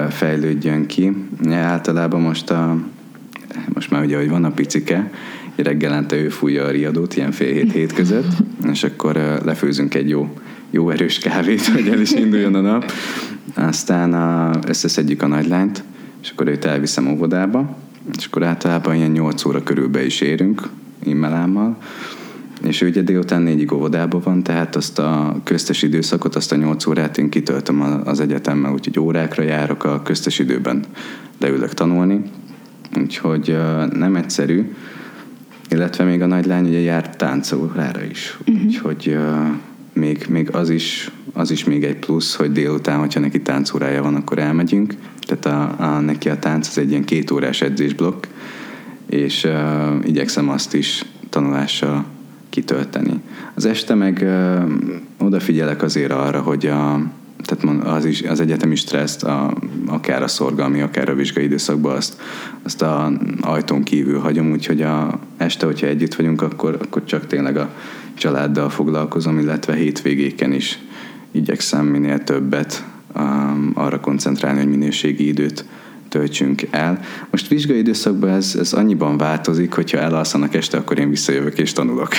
fejlődjön 0.08 0.86
ki. 0.86 1.12
Általában 1.50 2.20
most 2.20 2.50
a, 2.50 2.78
most 3.74 3.90
már 3.90 4.04
ugye, 4.04 4.16
hogy 4.16 4.28
van 4.28 4.44
a 4.44 4.50
picike, 4.50 5.10
reggelente 5.56 6.16
ő 6.16 6.28
fújja 6.28 6.64
a 6.64 6.70
riadót, 6.70 7.16
ilyen 7.16 7.32
fél 7.32 7.52
hét 7.52 7.72
hét 7.72 7.92
között, 7.92 8.32
és 8.72 8.84
akkor 8.84 9.40
lefőzünk 9.44 9.94
egy 9.94 10.08
jó, 10.08 10.38
jó 10.70 10.90
erős 10.90 11.18
kávét, 11.18 11.66
hogy 11.74 11.88
el 11.88 12.00
is 12.00 12.12
induljon 12.12 12.54
a 12.54 12.60
nap. 12.60 12.92
Aztán 13.54 14.14
a, 14.14 14.58
összeszedjük 14.66 15.22
a 15.22 15.26
nagylányt, 15.26 15.82
és 16.22 16.30
akkor 16.30 16.48
őt 16.48 16.64
elviszem 16.64 17.10
óvodába, 17.10 17.76
és 18.16 18.26
akkor 18.26 18.42
általában 18.42 18.94
ilyen 18.94 19.10
8 19.10 19.44
óra 19.44 19.62
körül 19.62 19.88
be 19.88 20.04
is 20.04 20.20
érünk, 20.20 20.62
immelámmal, 21.04 21.76
és 22.62 22.80
ő 22.80 22.88
ugye 22.88 23.02
délután 23.02 23.42
négyig 23.42 23.72
óvodában 23.72 24.20
van, 24.24 24.42
tehát 24.42 24.76
azt 24.76 24.98
a 24.98 25.36
köztes 25.44 25.82
időszakot, 25.82 26.34
azt 26.34 26.52
a 26.52 26.56
nyolc 26.56 26.86
órát 26.86 27.18
én 27.18 27.28
kitöltöm 27.28 28.02
az 28.04 28.20
egyetemmel, 28.20 28.72
úgyhogy 28.72 28.98
órákra 28.98 29.42
járok 29.42 29.84
a 29.84 30.02
köztes 30.02 30.38
időben, 30.38 30.84
leülök 31.38 31.74
tanulni, 31.74 32.22
úgyhogy 32.96 33.58
nem 33.92 34.16
egyszerű, 34.16 34.72
illetve 35.68 36.04
még 36.04 36.22
a 36.22 36.26
nagylány 36.26 36.66
ugye 36.68 36.80
jár 36.80 37.16
táncórára 37.16 38.04
is, 38.04 38.38
uh-huh. 38.40 38.64
úgyhogy 38.64 39.18
még, 39.92 40.26
még 40.28 40.54
az, 40.54 40.70
is, 40.70 41.10
az 41.32 41.50
is 41.50 41.64
még 41.64 41.84
egy 41.84 41.96
plusz, 41.96 42.34
hogy 42.34 42.52
délután, 42.52 42.98
hogyha 42.98 43.20
neki 43.20 43.42
táncórája 43.42 44.02
van, 44.02 44.14
akkor 44.14 44.38
elmegyünk, 44.38 44.94
tehát 45.20 45.46
a, 45.46 45.84
a, 45.84 46.00
neki 46.00 46.28
a 46.28 46.38
tánc 46.38 46.68
az 46.68 46.78
egy 46.78 46.90
ilyen 46.90 47.04
két 47.04 47.30
órás 47.30 47.62
edzésblokk, 47.62 48.24
és 49.06 49.44
uh, 49.44 50.08
igyekszem 50.08 50.48
azt 50.48 50.74
is 50.74 51.04
tanulással 51.30 52.04
kitölteni. 52.50 53.20
Az 53.54 53.64
este 53.64 53.94
meg 53.94 54.22
ö, 54.22 54.62
odafigyelek 55.18 55.82
azért 55.82 56.12
arra, 56.12 56.40
hogy 56.40 56.66
a, 56.66 57.00
tehát 57.46 57.84
az, 57.86 58.04
is, 58.04 58.22
az 58.22 58.40
egyetemi 58.40 58.76
stresszt, 58.76 59.24
a, 59.24 59.56
akár 59.86 60.22
a 60.22 60.28
szorgalmi, 60.28 60.80
akár 60.80 61.08
a 61.08 61.14
vizsgai 61.14 61.44
időszakban 61.44 61.96
azt, 61.96 62.20
azt 62.62 62.82
a 62.82 63.12
ajtón 63.40 63.82
kívül 63.82 64.18
hagyom, 64.18 64.52
úgyhogy 64.52 64.82
a 64.82 65.18
este, 65.36 65.66
hogyha 65.66 65.86
együtt 65.86 66.14
vagyunk, 66.14 66.42
akkor, 66.42 66.78
akkor 66.82 67.04
csak 67.04 67.26
tényleg 67.26 67.56
a 67.56 67.70
családdal 68.14 68.70
foglalkozom, 68.70 69.38
illetve 69.38 69.74
hétvégéken 69.74 70.52
is 70.52 70.78
igyekszem 71.30 71.86
minél 71.86 72.24
többet 72.24 72.84
um, 73.16 73.72
arra 73.74 74.00
koncentrálni, 74.00 74.58
hogy 74.58 74.68
minőségi 74.68 75.26
időt 75.26 75.64
töltsünk 76.08 76.62
el. 76.70 77.00
Most 77.30 77.48
vizsgai 77.48 77.78
időszakban 77.78 78.30
ez, 78.30 78.56
ez 78.58 78.72
annyiban 78.72 79.16
változik, 79.16 79.72
hogyha 79.72 79.98
elalszanak 79.98 80.54
este, 80.54 80.76
akkor 80.76 80.98
én 80.98 81.10
visszajövök 81.10 81.58
és 81.58 81.72
tanulok. 81.72 82.08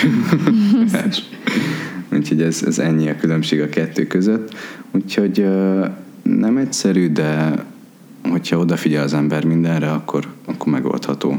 Úgyhogy 2.18 2.42
ez, 2.42 2.62
ez 2.66 2.78
ennyi 2.78 3.08
a 3.08 3.16
különbség 3.16 3.60
a 3.60 3.68
kettő 3.68 4.06
között. 4.06 4.54
Úgyhogy 4.90 5.46
nem 6.22 6.56
egyszerű, 6.56 7.12
de 7.12 7.52
hogyha 8.30 8.58
odafigyel 8.58 9.02
az 9.02 9.14
ember 9.14 9.44
mindenre, 9.44 9.90
akkor, 9.90 10.26
akkor 10.46 10.72
megoldható. 10.72 11.38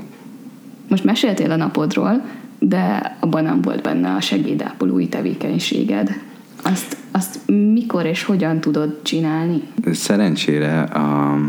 Most 0.88 1.04
meséltél 1.04 1.52
a 1.52 1.56
napodról, 1.56 2.22
de 2.60 3.16
abban 3.20 3.44
nem 3.44 3.62
volt 3.62 3.82
benne 3.82 4.14
a 4.14 4.22
segédápolói 4.22 5.08
tevékenységed. 5.08 6.10
Azt, 6.64 6.98
azt 7.12 7.40
mikor 7.74 8.06
és 8.06 8.24
hogyan 8.24 8.60
tudod 8.60 9.00
csinálni? 9.04 9.62
Szerencsére 9.92 10.82
a, 10.82 11.40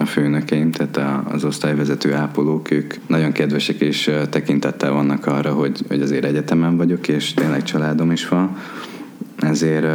a 0.00 0.06
főnökeim, 0.06 0.70
tehát 0.70 1.24
az 1.32 1.44
osztályvezető 1.44 2.14
ápolók, 2.14 2.70
ők 2.70 2.94
nagyon 3.06 3.32
kedvesek 3.32 3.80
és 3.80 4.10
tekintettel 4.30 4.92
vannak 4.92 5.26
arra, 5.26 5.52
hogy, 5.52 5.84
hogy 5.88 6.02
azért 6.02 6.24
egyetemen 6.24 6.76
vagyok, 6.76 7.08
és 7.08 7.34
tényleg 7.34 7.62
családom 7.62 8.10
is 8.10 8.28
van. 8.28 8.56
Ezért 9.38 9.86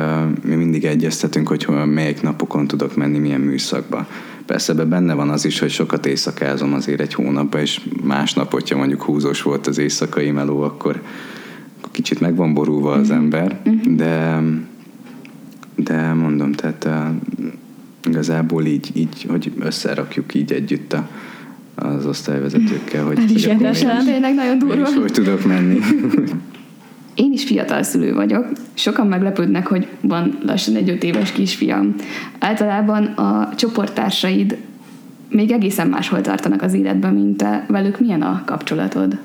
mi 0.44 0.56
mindig 0.56 0.86
egyeztetünk, 0.86 1.48
hogy 1.48 1.68
melyik 1.86 2.22
napokon 2.22 2.68
tudok 2.68 2.96
menni, 2.96 3.18
milyen 3.18 3.42
műszakba. 3.42 4.08
Persze 4.46 4.72
ebben 4.72 4.90
benne 4.90 5.14
van 5.14 5.30
az 5.30 5.46
is, 5.46 5.60
hogy 5.60 5.70
sokat 5.70 6.06
éjszakázom 6.06 6.74
azért 6.74 7.00
egy 7.00 7.14
hónapban, 7.14 7.62
és 7.62 7.82
másnap, 8.04 8.52
hogyha 8.52 8.78
mondjuk 8.78 9.02
húzós 9.02 9.42
volt 9.42 9.68
az 9.68 9.78
éjszakai 9.78 10.32
meló, 10.32 10.62
akkor 10.62 11.02
kicsit 11.92 12.20
meg 12.20 12.36
van 12.36 12.54
borulva 12.54 12.92
az 12.92 13.08
mhm. 13.08 13.18
ember, 13.18 13.60
mhm. 13.64 13.96
de, 13.96 14.42
de 15.76 16.14
mondom, 16.14 16.52
tehát 16.52 16.88
igazából 18.10 18.66
így, 18.66 18.90
így, 18.94 19.26
hogy 19.30 19.52
összerakjuk 19.60 20.34
így 20.34 20.52
együtt 20.52 20.94
a, 20.94 21.10
az 21.76 22.06
osztályvezetőkkel, 22.06 23.06
hogy, 23.06 23.18
hogy 23.18 23.50
akkor 23.50 24.04
tényleg 24.04 24.34
nagyon 24.34 24.58
durva. 24.58 25.00
hogy 25.02 25.12
tudok 25.12 25.46
menni. 25.46 25.80
Én 27.16 27.32
is 27.32 27.44
fiatal 27.44 27.84
szülő 27.84 28.14
vagyok. 28.14 28.46
Sokan 28.74 29.08
meglepődnek, 29.08 29.68
hogy 29.68 29.88
van 30.02 30.38
lassan 30.46 30.76
egy 30.76 30.90
öt 30.90 31.04
éves 31.04 31.32
kisfiam. 31.32 31.96
Általában 32.40 33.04
a 33.06 33.56
csoporttársaid 33.56 34.58
még 35.30 35.52
egészen 35.52 35.88
máshol 35.88 36.22
tartanak 36.22 36.62
az 36.62 36.74
életben, 36.74 37.14
mint 37.14 37.38
te. 37.38 37.66
Velük 37.68 38.00
milyen 38.00 38.22
a 38.22 38.44
kapcsolatod? 38.46 39.18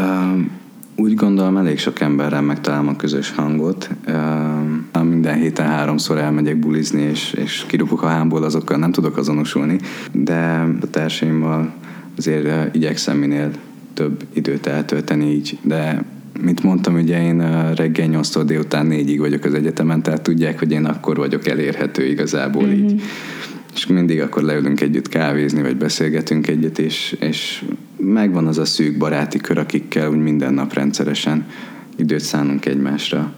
Um, 0.00 0.59
úgy 1.00 1.14
gondolom, 1.14 1.56
elég 1.56 1.78
sok 1.78 2.00
emberrel 2.00 2.42
megtalálom 2.42 2.88
a 2.88 2.96
közös 2.96 3.30
hangot. 3.30 3.90
Uh, 4.06 5.02
minden 5.02 5.34
héten 5.34 5.66
háromszor 5.66 6.18
elmegyek 6.18 6.56
bulizni, 6.58 7.02
és, 7.02 7.32
és 7.32 7.64
kirúgok 7.66 8.02
a 8.02 8.06
hámból, 8.06 8.42
azokkal 8.42 8.78
nem 8.78 8.92
tudok 8.92 9.16
azonosulni, 9.16 9.78
de 10.12 10.66
a 10.80 10.90
társaimmal 10.90 11.72
azért 12.16 12.74
igyekszem 12.74 13.16
minél 13.16 13.50
több 13.94 14.22
időt 14.32 14.66
eltölteni 14.66 15.30
így, 15.30 15.58
de 15.62 16.04
mint 16.42 16.62
mondtam, 16.62 16.94
ugye 16.94 17.22
én 17.22 17.74
reggel 17.74 18.06
8 18.06 18.44
délután 18.44 18.88
4-ig 18.90 19.16
vagyok 19.18 19.44
az 19.44 19.54
egyetemen, 19.54 20.02
tehát 20.02 20.22
tudják, 20.22 20.58
hogy 20.58 20.72
én 20.72 20.84
akkor 20.84 21.16
vagyok 21.16 21.46
elérhető 21.46 22.06
igazából 22.06 22.62
mm-hmm. 22.62 22.88
így. 22.88 23.02
És 23.74 23.86
mindig 23.86 24.20
akkor 24.20 24.42
leülünk 24.42 24.80
együtt 24.80 25.08
kávézni, 25.08 25.62
vagy 25.62 25.76
beszélgetünk 25.76 26.46
együtt, 26.46 26.78
és, 26.78 27.16
és 27.20 27.64
megvan 27.96 28.46
az 28.46 28.58
a 28.58 28.64
szűk 28.64 28.98
baráti 28.98 29.38
kör, 29.38 29.58
akikkel 29.58 30.10
úgy 30.10 30.18
minden 30.18 30.54
nap 30.54 30.74
rendszeresen 30.74 31.46
időt 31.96 32.20
szánunk 32.20 32.66
egymásra. 32.66 33.32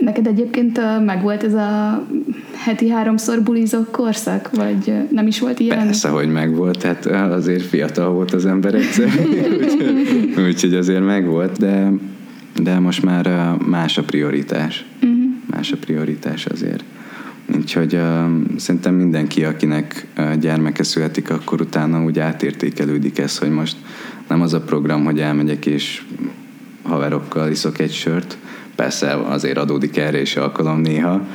Neked 0.00 0.26
egyébként 0.26 0.80
megvolt 1.04 1.42
ez 1.42 1.54
a 1.54 2.06
heti 2.52 2.88
háromszor 2.88 3.42
bulizok 3.42 3.90
korszak, 3.90 4.50
vagy 4.54 4.92
nem 5.10 5.26
is 5.26 5.40
volt 5.40 5.60
ilyen? 5.60 5.78
Persze, 5.78 6.08
hogy 6.08 6.28
megvolt, 6.28 6.78
tehát 6.78 7.06
azért 7.32 7.64
fiatal 7.64 8.10
volt 8.10 8.32
az 8.32 8.46
ember 8.46 8.74
egyszer, 8.74 9.06
úgyhogy, 9.60 10.44
úgyhogy 10.46 10.74
azért 10.74 11.04
megvolt, 11.04 11.58
de 11.58 11.92
de 12.62 12.78
most 12.78 13.02
már 13.02 13.56
más 13.66 13.98
a 13.98 14.02
prioritás. 14.02 14.84
Uh-huh. 15.02 15.18
Más 15.46 15.72
a 15.72 15.76
prioritás 15.76 16.46
azért. 16.46 16.84
Úgyhogy 17.66 17.94
uh, 17.94 18.00
szerintem 18.56 18.94
mindenki, 18.94 19.44
akinek 19.44 20.06
uh, 20.18 20.34
gyermeke 20.34 20.82
születik, 20.82 21.30
akkor 21.30 21.60
utána 21.60 22.02
úgy 22.02 22.18
átértékelődik 22.18 23.18
ez, 23.18 23.38
hogy 23.38 23.50
most 23.50 23.76
nem 24.28 24.40
az 24.40 24.52
a 24.52 24.60
program, 24.60 25.04
hogy 25.04 25.20
elmegyek 25.20 25.66
és 25.66 26.02
haverokkal 26.82 27.50
iszok 27.50 27.78
egy 27.78 27.92
sört. 27.92 28.36
Persze 28.74 29.14
azért 29.14 29.58
adódik 29.58 29.96
erre 29.96 30.20
is 30.20 30.36
alkalom 30.36 30.80
néha, 30.80 31.26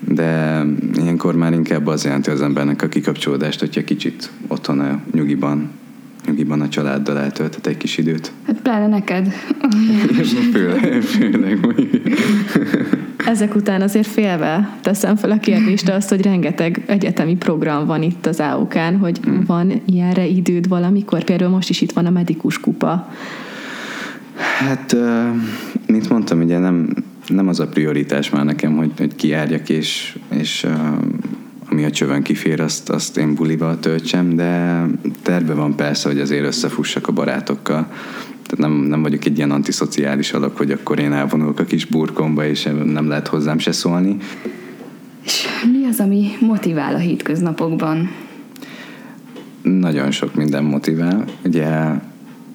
de 0.00 0.62
ilyenkor 0.94 1.34
már 1.36 1.52
inkább 1.52 1.86
az 1.86 2.04
jelenti 2.04 2.30
az 2.30 2.42
embernek 2.42 2.82
a 2.82 2.88
kikapcsolódást, 2.88 3.60
hogyha 3.60 3.84
kicsit 3.84 4.30
otthon 4.48 4.80
a 4.80 5.00
nyugiban 5.12 5.70
nyugiban 6.26 6.60
a 6.60 6.68
családdal 6.68 7.18
eltölthet 7.18 7.66
egy 7.66 7.76
kis 7.76 7.98
időt. 7.98 8.32
Hát 8.46 8.60
pláne 8.60 8.86
neked. 8.86 9.32
főleg, 10.52 11.02
főleg. 11.02 11.58
Ezek 13.26 13.54
után 13.54 13.82
azért 13.82 14.06
félve 14.06 14.76
teszem 14.80 15.16
fel 15.16 15.30
a 15.30 15.38
kérdést 15.38 15.88
azt, 15.88 16.08
hogy 16.08 16.22
rengeteg 16.22 16.82
egyetemi 16.86 17.36
program 17.36 17.86
van 17.86 18.02
itt 18.02 18.26
az 18.26 18.40
AOK-n, 18.40 18.96
hogy 19.00 19.18
hmm. 19.22 19.44
van 19.46 19.82
ilyenre 19.86 20.26
időd 20.26 20.68
valamikor, 20.68 21.24
például 21.24 21.50
most 21.50 21.68
is 21.68 21.80
itt 21.80 21.92
van 21.92 22.06
a 22.06 22.10
medikus 22.10 22.60
kupa. 22.60 23.12
Hát, 24.58 24.96
mint 25.86 26.08
mondtam, 26.08 26.40
ugye 26.40 26.58
nem, 26.58 26.94
nem 27.28 27.48
az 27.48 27.60
a 27.60 27.66
prioritás 27.66 28.30
már 28.30 28.44
nekem, 28.44 28.76
hogy, 28.76 28.90
hogy 28.96 29.14
kijárjak 29.14 29.68
és, 29.68 30.18
és 30.28 30.66
ami 31.70 31.84
a 31.84 31.90
csövön 31.90 32.22
kifér, 32.22 32.60
azt, 32.60 32.90
azt 32.90 33.16
én 33.16 33.34
bulival 33.34 33.78
töltsem, 33.78 34.36
de 34.36 34.84
terve 35.22 35.54
van 35.54 35.76
persze, 35.76 36.08
hogy 36.08 36.20
azért 36.20 36.44
összefussak 36.44 37.08
a 37.08 37.12
barátokkal. 37.12 37.88
Tehát 38.46 38.58
nem, 38.58 38.72
nem 38.72 39.02
vagyok 39.02 39.24
egy 39.24 39.36
ilyen 39.36 39.50
antiszociális 39.50 40.32
alak, 40.32 40.56
hogy 40.56 40.70
akkor 40.70 40.98
én 40.98 41.12
elvonulok 41.12 41.58
a 41.58 41.64
kis 41.64 41.84
burkomba, 41.84 42.44
és 42.44 42.68
nem 42.84 43.08
lehet 43.08 43.28
hozzám 43.28 43.58
se 43.58 43.72
szólni. 43.72 44.16
És 45.24 45.46
mi 45.72 45.86
az, 45.86 46.00
ami 46.00 46.30
motivál 46.40 46.94
a 46.94 46.98
hétköznapokban? 46.98 48.10
Nagyon 49.62 50.10
sok 50.10 50.34
minden 50.34 50.64
motivál. 50.64 51.24
Ugye, 51.44 51.68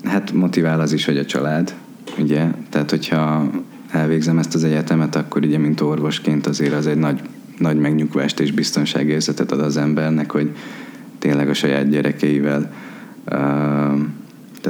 hát 0.03 0.31
motivál 0.33 0.79
az 0.79 0.93
is, 0.93 1.05
hogy 1.05 1.17
a 1.17 1.25
család, 1.25 1.75
ugye, 2.17 2.45
tehát 2.69 2.89
hogyha 2.89 3.49
elvégzem 3.91 4.37
ezt 4.37 4.55
az 4.55 4.63
egyetemet, 4.63 5.15
akkor 5.15 5.43
ugye, 5.43 5.57
mint 5.57 5.81
orvosként 5.81 6.47
azért 6.47 6.73
az 6.73 6.87
egy 6.87 6.97
nagy 6.97 7.21
nagy 7.59 7.77
megnyugvást 7.77 8.39
és 8.39 8.51
biztonságérzetet 8.51 9.51
ad 9.51 9.61
az 9.61 9.77
embernek, 9.77 10.31
hogy 10.31 10.55
tényleg 11.17 11.49
a 11.49 11.53
saját 11.53 11.89
gyerekeivel 11.89 12.73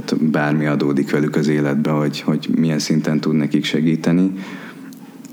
tehát 0.05 0.23
bármi 0.23 0.65
adódik 0.65 1.11
velük 1.11 1.35
az 1.35 1.47
életbe, 1.47 1.91
hogy, 1.91 2.19
hogy 2.19 2.49
milyen 2.57 2.79
szinten 2.79 3.19
tud 3.19 3.35
nekik 3.35 3.63
segíteni, 3.63 4.31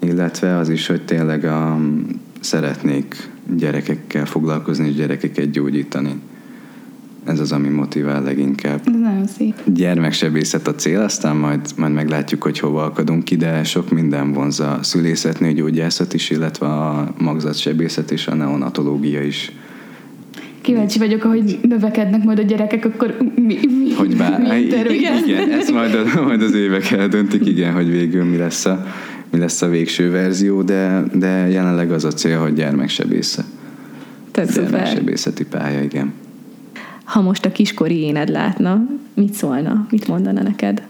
illetve 0.00 0.56
az 0.56 0.68
is, 0.68 0.86
hogy 0.86 1.04
tényleg 1.04 1.44
a, 1.44 1.78
szeretnék 2.40 3.30
gyerekekkel 3.56 4.26
foglalkozni 4.26 4.88
és 4.88 4.94
gyerekeket 4.94 5.50
gyógyítani. 5.50 6.20
Ez 7.24 7.40
az, 7.40 7.52
ami 7.52 7.68
motivál 7.68 8.22
leginkább. 8.22 8.80
Ez 8.84 9.00
nagyon 9.00 9.26
szép. 9.26 9.54
Gyermeksebészet 9.64 10.66
a 10.66 10.74
cél, 10.74 11.00
aztán 11.00 11.36
majd, 11.36 11.60
majd 11.76 11.92
meglátjuk, 11.92 12.42
hogy 12.42 12.58
hova 12.58 12.84
akadunk 12.84 13.24
ki, 13.24 13.36
de 13.36 13.64
sok 13.64 13.90
minden 13.90 14.32
vonza 14.32 14.72
a 14.72 14.82
szülészetnél 14.82 15.52
gyógyászat 15.52 16.14
is, 16.14 16.30
illetve 16.30 16.66
a 16.66 17.14
magzatsebészet 17.18 18.10
és 18.10 18.26
a 18.26 18.34
neonatológia 18.34 19.22
is. 19.22 19.52
Kíváncsi 20.66 20.98
vagyok, 20.98 21.24
ahogy 21.24 21.58
növekednek 21.68 22.24
majd 22.24 22.38
a 22.38 22.42
gyerekek, 22.42 22.84
akkor 22.84 23.16
mi, 23.34 23.58
mi, 23.78 23.92
hogy 23.92 24.16
bár, 24.16 24.40
mi 24.40 24.58
igen, 24.58 25.24
igen, 25.24 25.50
ezt 25.50 25.72
majd, 25.72 25.94
a, 25.94 26.22
majd 26.22 26.42
az 26.42 26.54
évek 26.54 26.90
eldöntik, 26.90 27.46
igen, 27.46 27.72
hogy 27.72 27.90
végül 27.90 28.24
mi 28.24 28.36
lesz 28.36 28.64
a, 28.64 28.86
mi 29.30 29.38
lesz 29.38 29.62
a 29.62 29.68
végső 29.68 30.10
verzió, 30.10 30.62
de, 30.62 31.02
de 31.12 31.48
jelenleg 31.48 31.92
az 31.92 32.04
a 32.04 32.10
cél, 32.10 32.38
hogy 32.38 32.54
gyermeksebészet. 32.54 33.44
Tehát 34.30 34.54
Gyermeksebészeti 34.54 35.44
pálya, 35.44 35.82
igen. 35.82 36.12
Ha 37.04 37.20
most 37.20 37.44
a 37.44 37.52
kiskori 37.52 38.00
éned 38.00 38.28
látna, 38.28 38.86
mit 39.14 39.32
szólna, 39.32 39.86
mit 39.90 40.08
mondana 40.08 40.42
neked? 40.42 40.82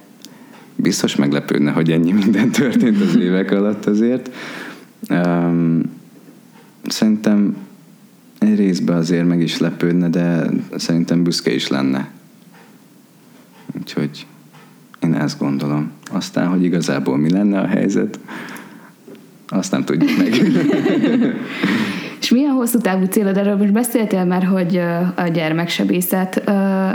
Biztos 0.76 1.16
meglepődne, 1.16 1.70
hogy 1.70 1.90
ennyi 1.90 2.12
minden 2.12 2.50
történt 2.50 3.00
az 3.00 3.16
évek 3.16 3.50
alatt 3.50 3.86
azért. 3.86 4.30
Um, 5.10 5.82
szerintem 6.86 7.56
egy 8.38 8.56
részben 8.56 8.96
azért 8.96 9.26
meg 9.26 9.40
is 9.40 9.58
lepődne, 9.58 10.08
de 10.08 10.46
szerintem 10.76 11.22
büszke 11.22 11.54
is 11.54 11.68
lenne. 11.68 12.10
Úgyhogy 13.78 14.26
én 15.02 15.14
ezt 15.14 15.38
gondolom. 15.38 15.90
Aztán, 16.10 16.48
hogy 16.48 16.64
igazából 16.64 17.16
mi 17.16 17.30
lenne 17.30 17.60
a 17.60 17.66
helyzet, 17.66 18.18
azt 19.48 19.70
nem 19.70 19.84
tudjuk 19.84 20.10
meg. 20.18 20.34
És 22.20 22.30
milyen 22.30 22.52
hosszú 22.52 22.78
távú 22.78 23.04
célod? 23.04 23.36
Erről 23.36 23.56
most 23.56 23.72
beszéltél 23.72 24.24
már, 24.24 24.44
hogy 24.44 24.76
a 25.14 25.28
gyermeksebészet, 25.32 26.50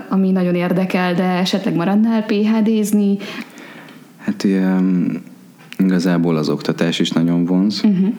ami 0.09 0.31
nagyon 0.31 0.55
érdekel, 0.55 1.13
de 1.13 1.23
esetleg 1.23 1.75
maradnál 1.75 2.25
PHD-zni? 2.25 3.17
Hát 4.17 4.47
igazából 5.77 6.37
az 6.37 6.49
oktatás 6.49 6.99
is 6.99 7.11
nagyon 7.11 7.45
vonz. 7.45 7.81
Uh-huh. 7.83 8.13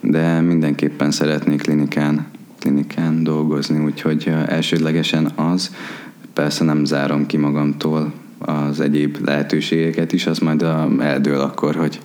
de 0.00 0.40
mindenképpen 0.40 1.10
szeretnék 1.10 1.62
klinikán, 1.62 2.26
klinikán 2.62 3.24
dolgozni, 3.24 3.84
úgyhogy 3.84 4.32
elsődlegesen 4.46 5.26
az, 5.26 5.74
persze 6.32 6.64
nem 6.64 6.84
zárom 6.84 7.26
ki 7.26 7.36
magamtól 7.36 8.12
az 8.38 8.80
egyéb 8.80 9.16
lehetőségeket 9.24 10.12
is, 10.12 10.26
az 10.26 10.38
majd 10.38 10.62
eldől 10.98 11.40
akkor, 11.40 11.74
hogy, 11.74 12.00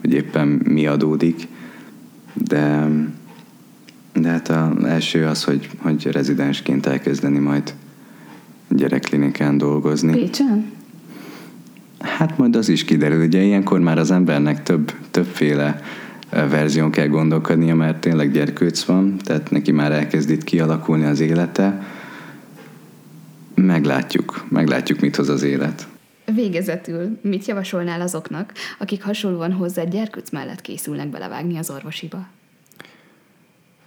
hogy 0.00 0.12
éppen 0.12 0.48
mi 0.48 0.86
adódik, 0.86 1.48
de, 2.32 2.88
de 4.12 4.28
hát 4.28 4.48
az 4.48 4.84
első 4.84 5.26
az, 5.26 5.44
hogy, 5.44 5.68
hogy 5.78 6.06
rezidensként 6.06 6.86
elkezdeni 6.86 7.38
majd 7.38 7.74
gyerekklinikán 8.68 9.58
dolgozni. 9.58 10.12
Pécsen? 10.12 10.72
Hát 11.98 12.38
majd 12.38 12.56
az 12.56 12.68
is 12.68 12.84
kiderül, 12.84 13.24
ugye 13.24 13.42
ilyenkor 13.42 13.80
már 13.80 13.98
az 13.98 14.10
embernek 14.10 14.62
több, 14.62 14.92
többféle 15.10 15.80
verzión 16.30 16.90
kell 16.90 17.06
gondolkodnia, 17.06 17.74
mert 17.74 18.00
tényleg 18.00 18.32
gyerkőc 18.32 18.82
van, 18.82 19.16
tehát 19.18 19.50
neki 19.50 19.72
már 19.72 19.92
elkezd 19.92 20.30
itt 20.30 20.44
kialakulni 20.44 21.04
az 21.04 21.20
élete. 21.20 21.82
Meglátjuk, 23.54 24.44
meglátjuk, 24.48 25.00
mit 25.00 25.16
hoz 25.16 25.28
az 25.28 25.42
élet. 25.42 25.88
Végezetül 26.34 27.18
mit 27.22 27.46
javasolnál 27.46 28.00
azoknak, 28.00 28.52
akik 28.78 29.02
hasonlóan 29.02 29.52
hozzá 29.52 29.84
gyerkőc 29.84 30.30
mellett 30.30 30.60
készülnek 30.60 31.08
belevágni 31.08 31.58
az 31.58 31.70
orvosiba? 31.70 32.26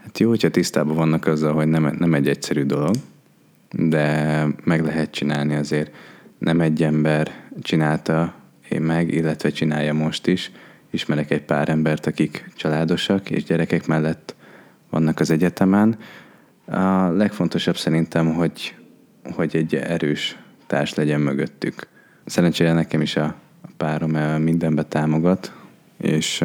Hát 0.04 0.20
jó, 0.20 0.30
hogyha 0.30 0.50
tisztában 0.50 0.96
vannak 0.96 1.26
azzal, 1.26 1.54
hogy 1.54 1.68
nem, 1.68 1.96
nem 2.00 2.14
egy 2.14 2.28
egyszerű 2.28 2.64
dolog, 2.64 2.96
de 3.72 4.48
meg 4.64 4.84
lehet 4.86 5.12
csinálni 5.12 5.56
azért. 5.56 5.92
Nem 6.38 6.60
egy 6.60 6.84
ember 6.84 7.32
csinálta 7.62 8.34
én 8.70 8.82
meg, 8.82 9.14
illetve 9.14 9.50
csinálja 9.50 9.94
most 9.94 10.28
is. 10.28 10.52
Ismerek 10.94 11.32
egy 11.32 11.42
pár 11.42 11.70
embert, 11.70 12.06
akik 12.06 12.52
családosak 12.56 13.30
és 13.30 13.44
gyerekek 13.44 13.88
mellett 13.88 14.36
vannak 14.90 15.20
az 15.20 15.32
egyetemen. 15.32 15.98
A 16.66 17.08
legfontosabb 17.08 17.78
szerintem, 17.78 18.34
hogy, 18.34 18.76
hogy 19.34 19.56
egy 19.56 19.76
erős 19.76 20.38
társ 20.68 20.94
legyen 20.94 21.22
mögöttük. 21.22 21.88
Szerencsére 22.26 22.74
nekem 22.74 23.02
is 23.02 23.16
a, 23.16 23.36
párom 23.78 24.12
mindenbe 24.42 24.84
támogat, 24.84 25.54
és 25.98 26.44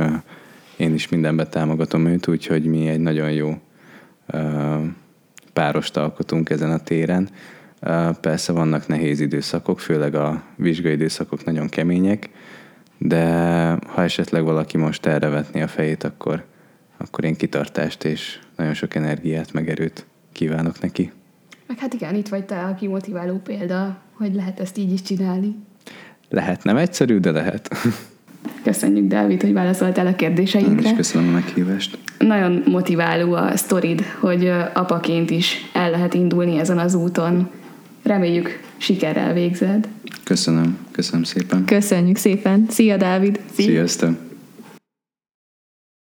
én 0.76 0.94
is 0.94 1.08
mindenbe 1.08 1.46
támogatom 1.46 2.06
őt, 2.06 2.28
úgyhogy 2.28 2.64
mi 2.64 2.88
egy 2.88 3.00
nagyon 3.00 3.32
jó 3.32 3.60
párost 5.52 5.96
alkotunk 5.96 6.50
ezen 6.50 6.70
a 6.70 6.78
téren. 6.78 7.28
Persze 8.20 8.52
vannak 8.52 8.86
nehéz 8.86 9.20
időszakok, 9.20 9.80
főleg 9.80 10.14
a 10.14 10.42
vizsgai 10.56 10.92
időszakok 10.92 11.44
nagyon 11.44 11.68
kemények, 11.68 12.30
de 12.98 13.24
ha 13.86 14.02
esetleg 14.02 14.44
valaki 14.44 14.76
most 14.76 15.06
erre 15.06 15.28
vetné 15.28 15.62
a 15.62 15.68
fejét, 15.68 16.04
akkor, 16.04 16.44
akkor 16.96 17.24
én 17.24 17.36
kitartást 17.36 18.04
és 18.04 18.38
nagyon 18.56 18.74
sok 18.74 18.94
energiát, 18.94 19.52
meg 19.52 19.68
erőt 19.68 20.06
kívánok 20.32 20.80
neki. 20.80 21.12
Meg 21.66 21.78
hát 21.78 21.94
igen, 21.94 22.14
itt 22.14 22.28
vagy 22.28 22.44
te 22.44 22.60
a 22.60 22.74
kimotiváló 22.74 23.36
példa, 23.36 23.98
hogy 24.12 24.34
lehet 24.34 24.60
ezt 24.60 24.78
így 24.78 24.92
is 24.92 25.02
csinálni. 25.02 25.56
Lehet, 26.28 26.64
nem 26.64 26.76
egyszerű, 26.76 27.18
de 27.18 27.30
lehet. 27.30 27.68
Köszönjük, 28.62 29.06
Dávid, 29.06 29.42
hogy 29.42 29.52
válaszoltál 29.52 30.06
a 30.06 30.14
kérdéseinkre. 30.14 30.72
Én 30.72 30.78
is 30.78 30.96
köszönöm 30.96 31.28
a 31.28 31.32
meghívást. 31.32 31.98
Nagyon 32.18 32.62
motiváló 32.66 33.32
a 33.32 33.56
sztorid, 33.56 34.02
hogy 34.20 34.52
apaként 34.74 35.30
is 35.30 35.70
el 35.72 35.90
lehet 35.90 36.14
indulni 36.14 36.58
ezen 36.58 36.78
az 36.78 36.94
úton. 36.94 37.50
Reméljük, 38.08 38.60
sikerrel 38.76 39.32
végzed. 39.32 39.88
Köszönöm, 40.24 40.78
köszönöm 40.90 41.22
szépen. 41.22 41.64
Köszönjük 41.64 42.16
szépen. 42.16 42.66
Szia, 42.68 42.96
Dávid. 42.96 43.40
Szia. 43.54 43.66
Sziasztok. 43.66 44.27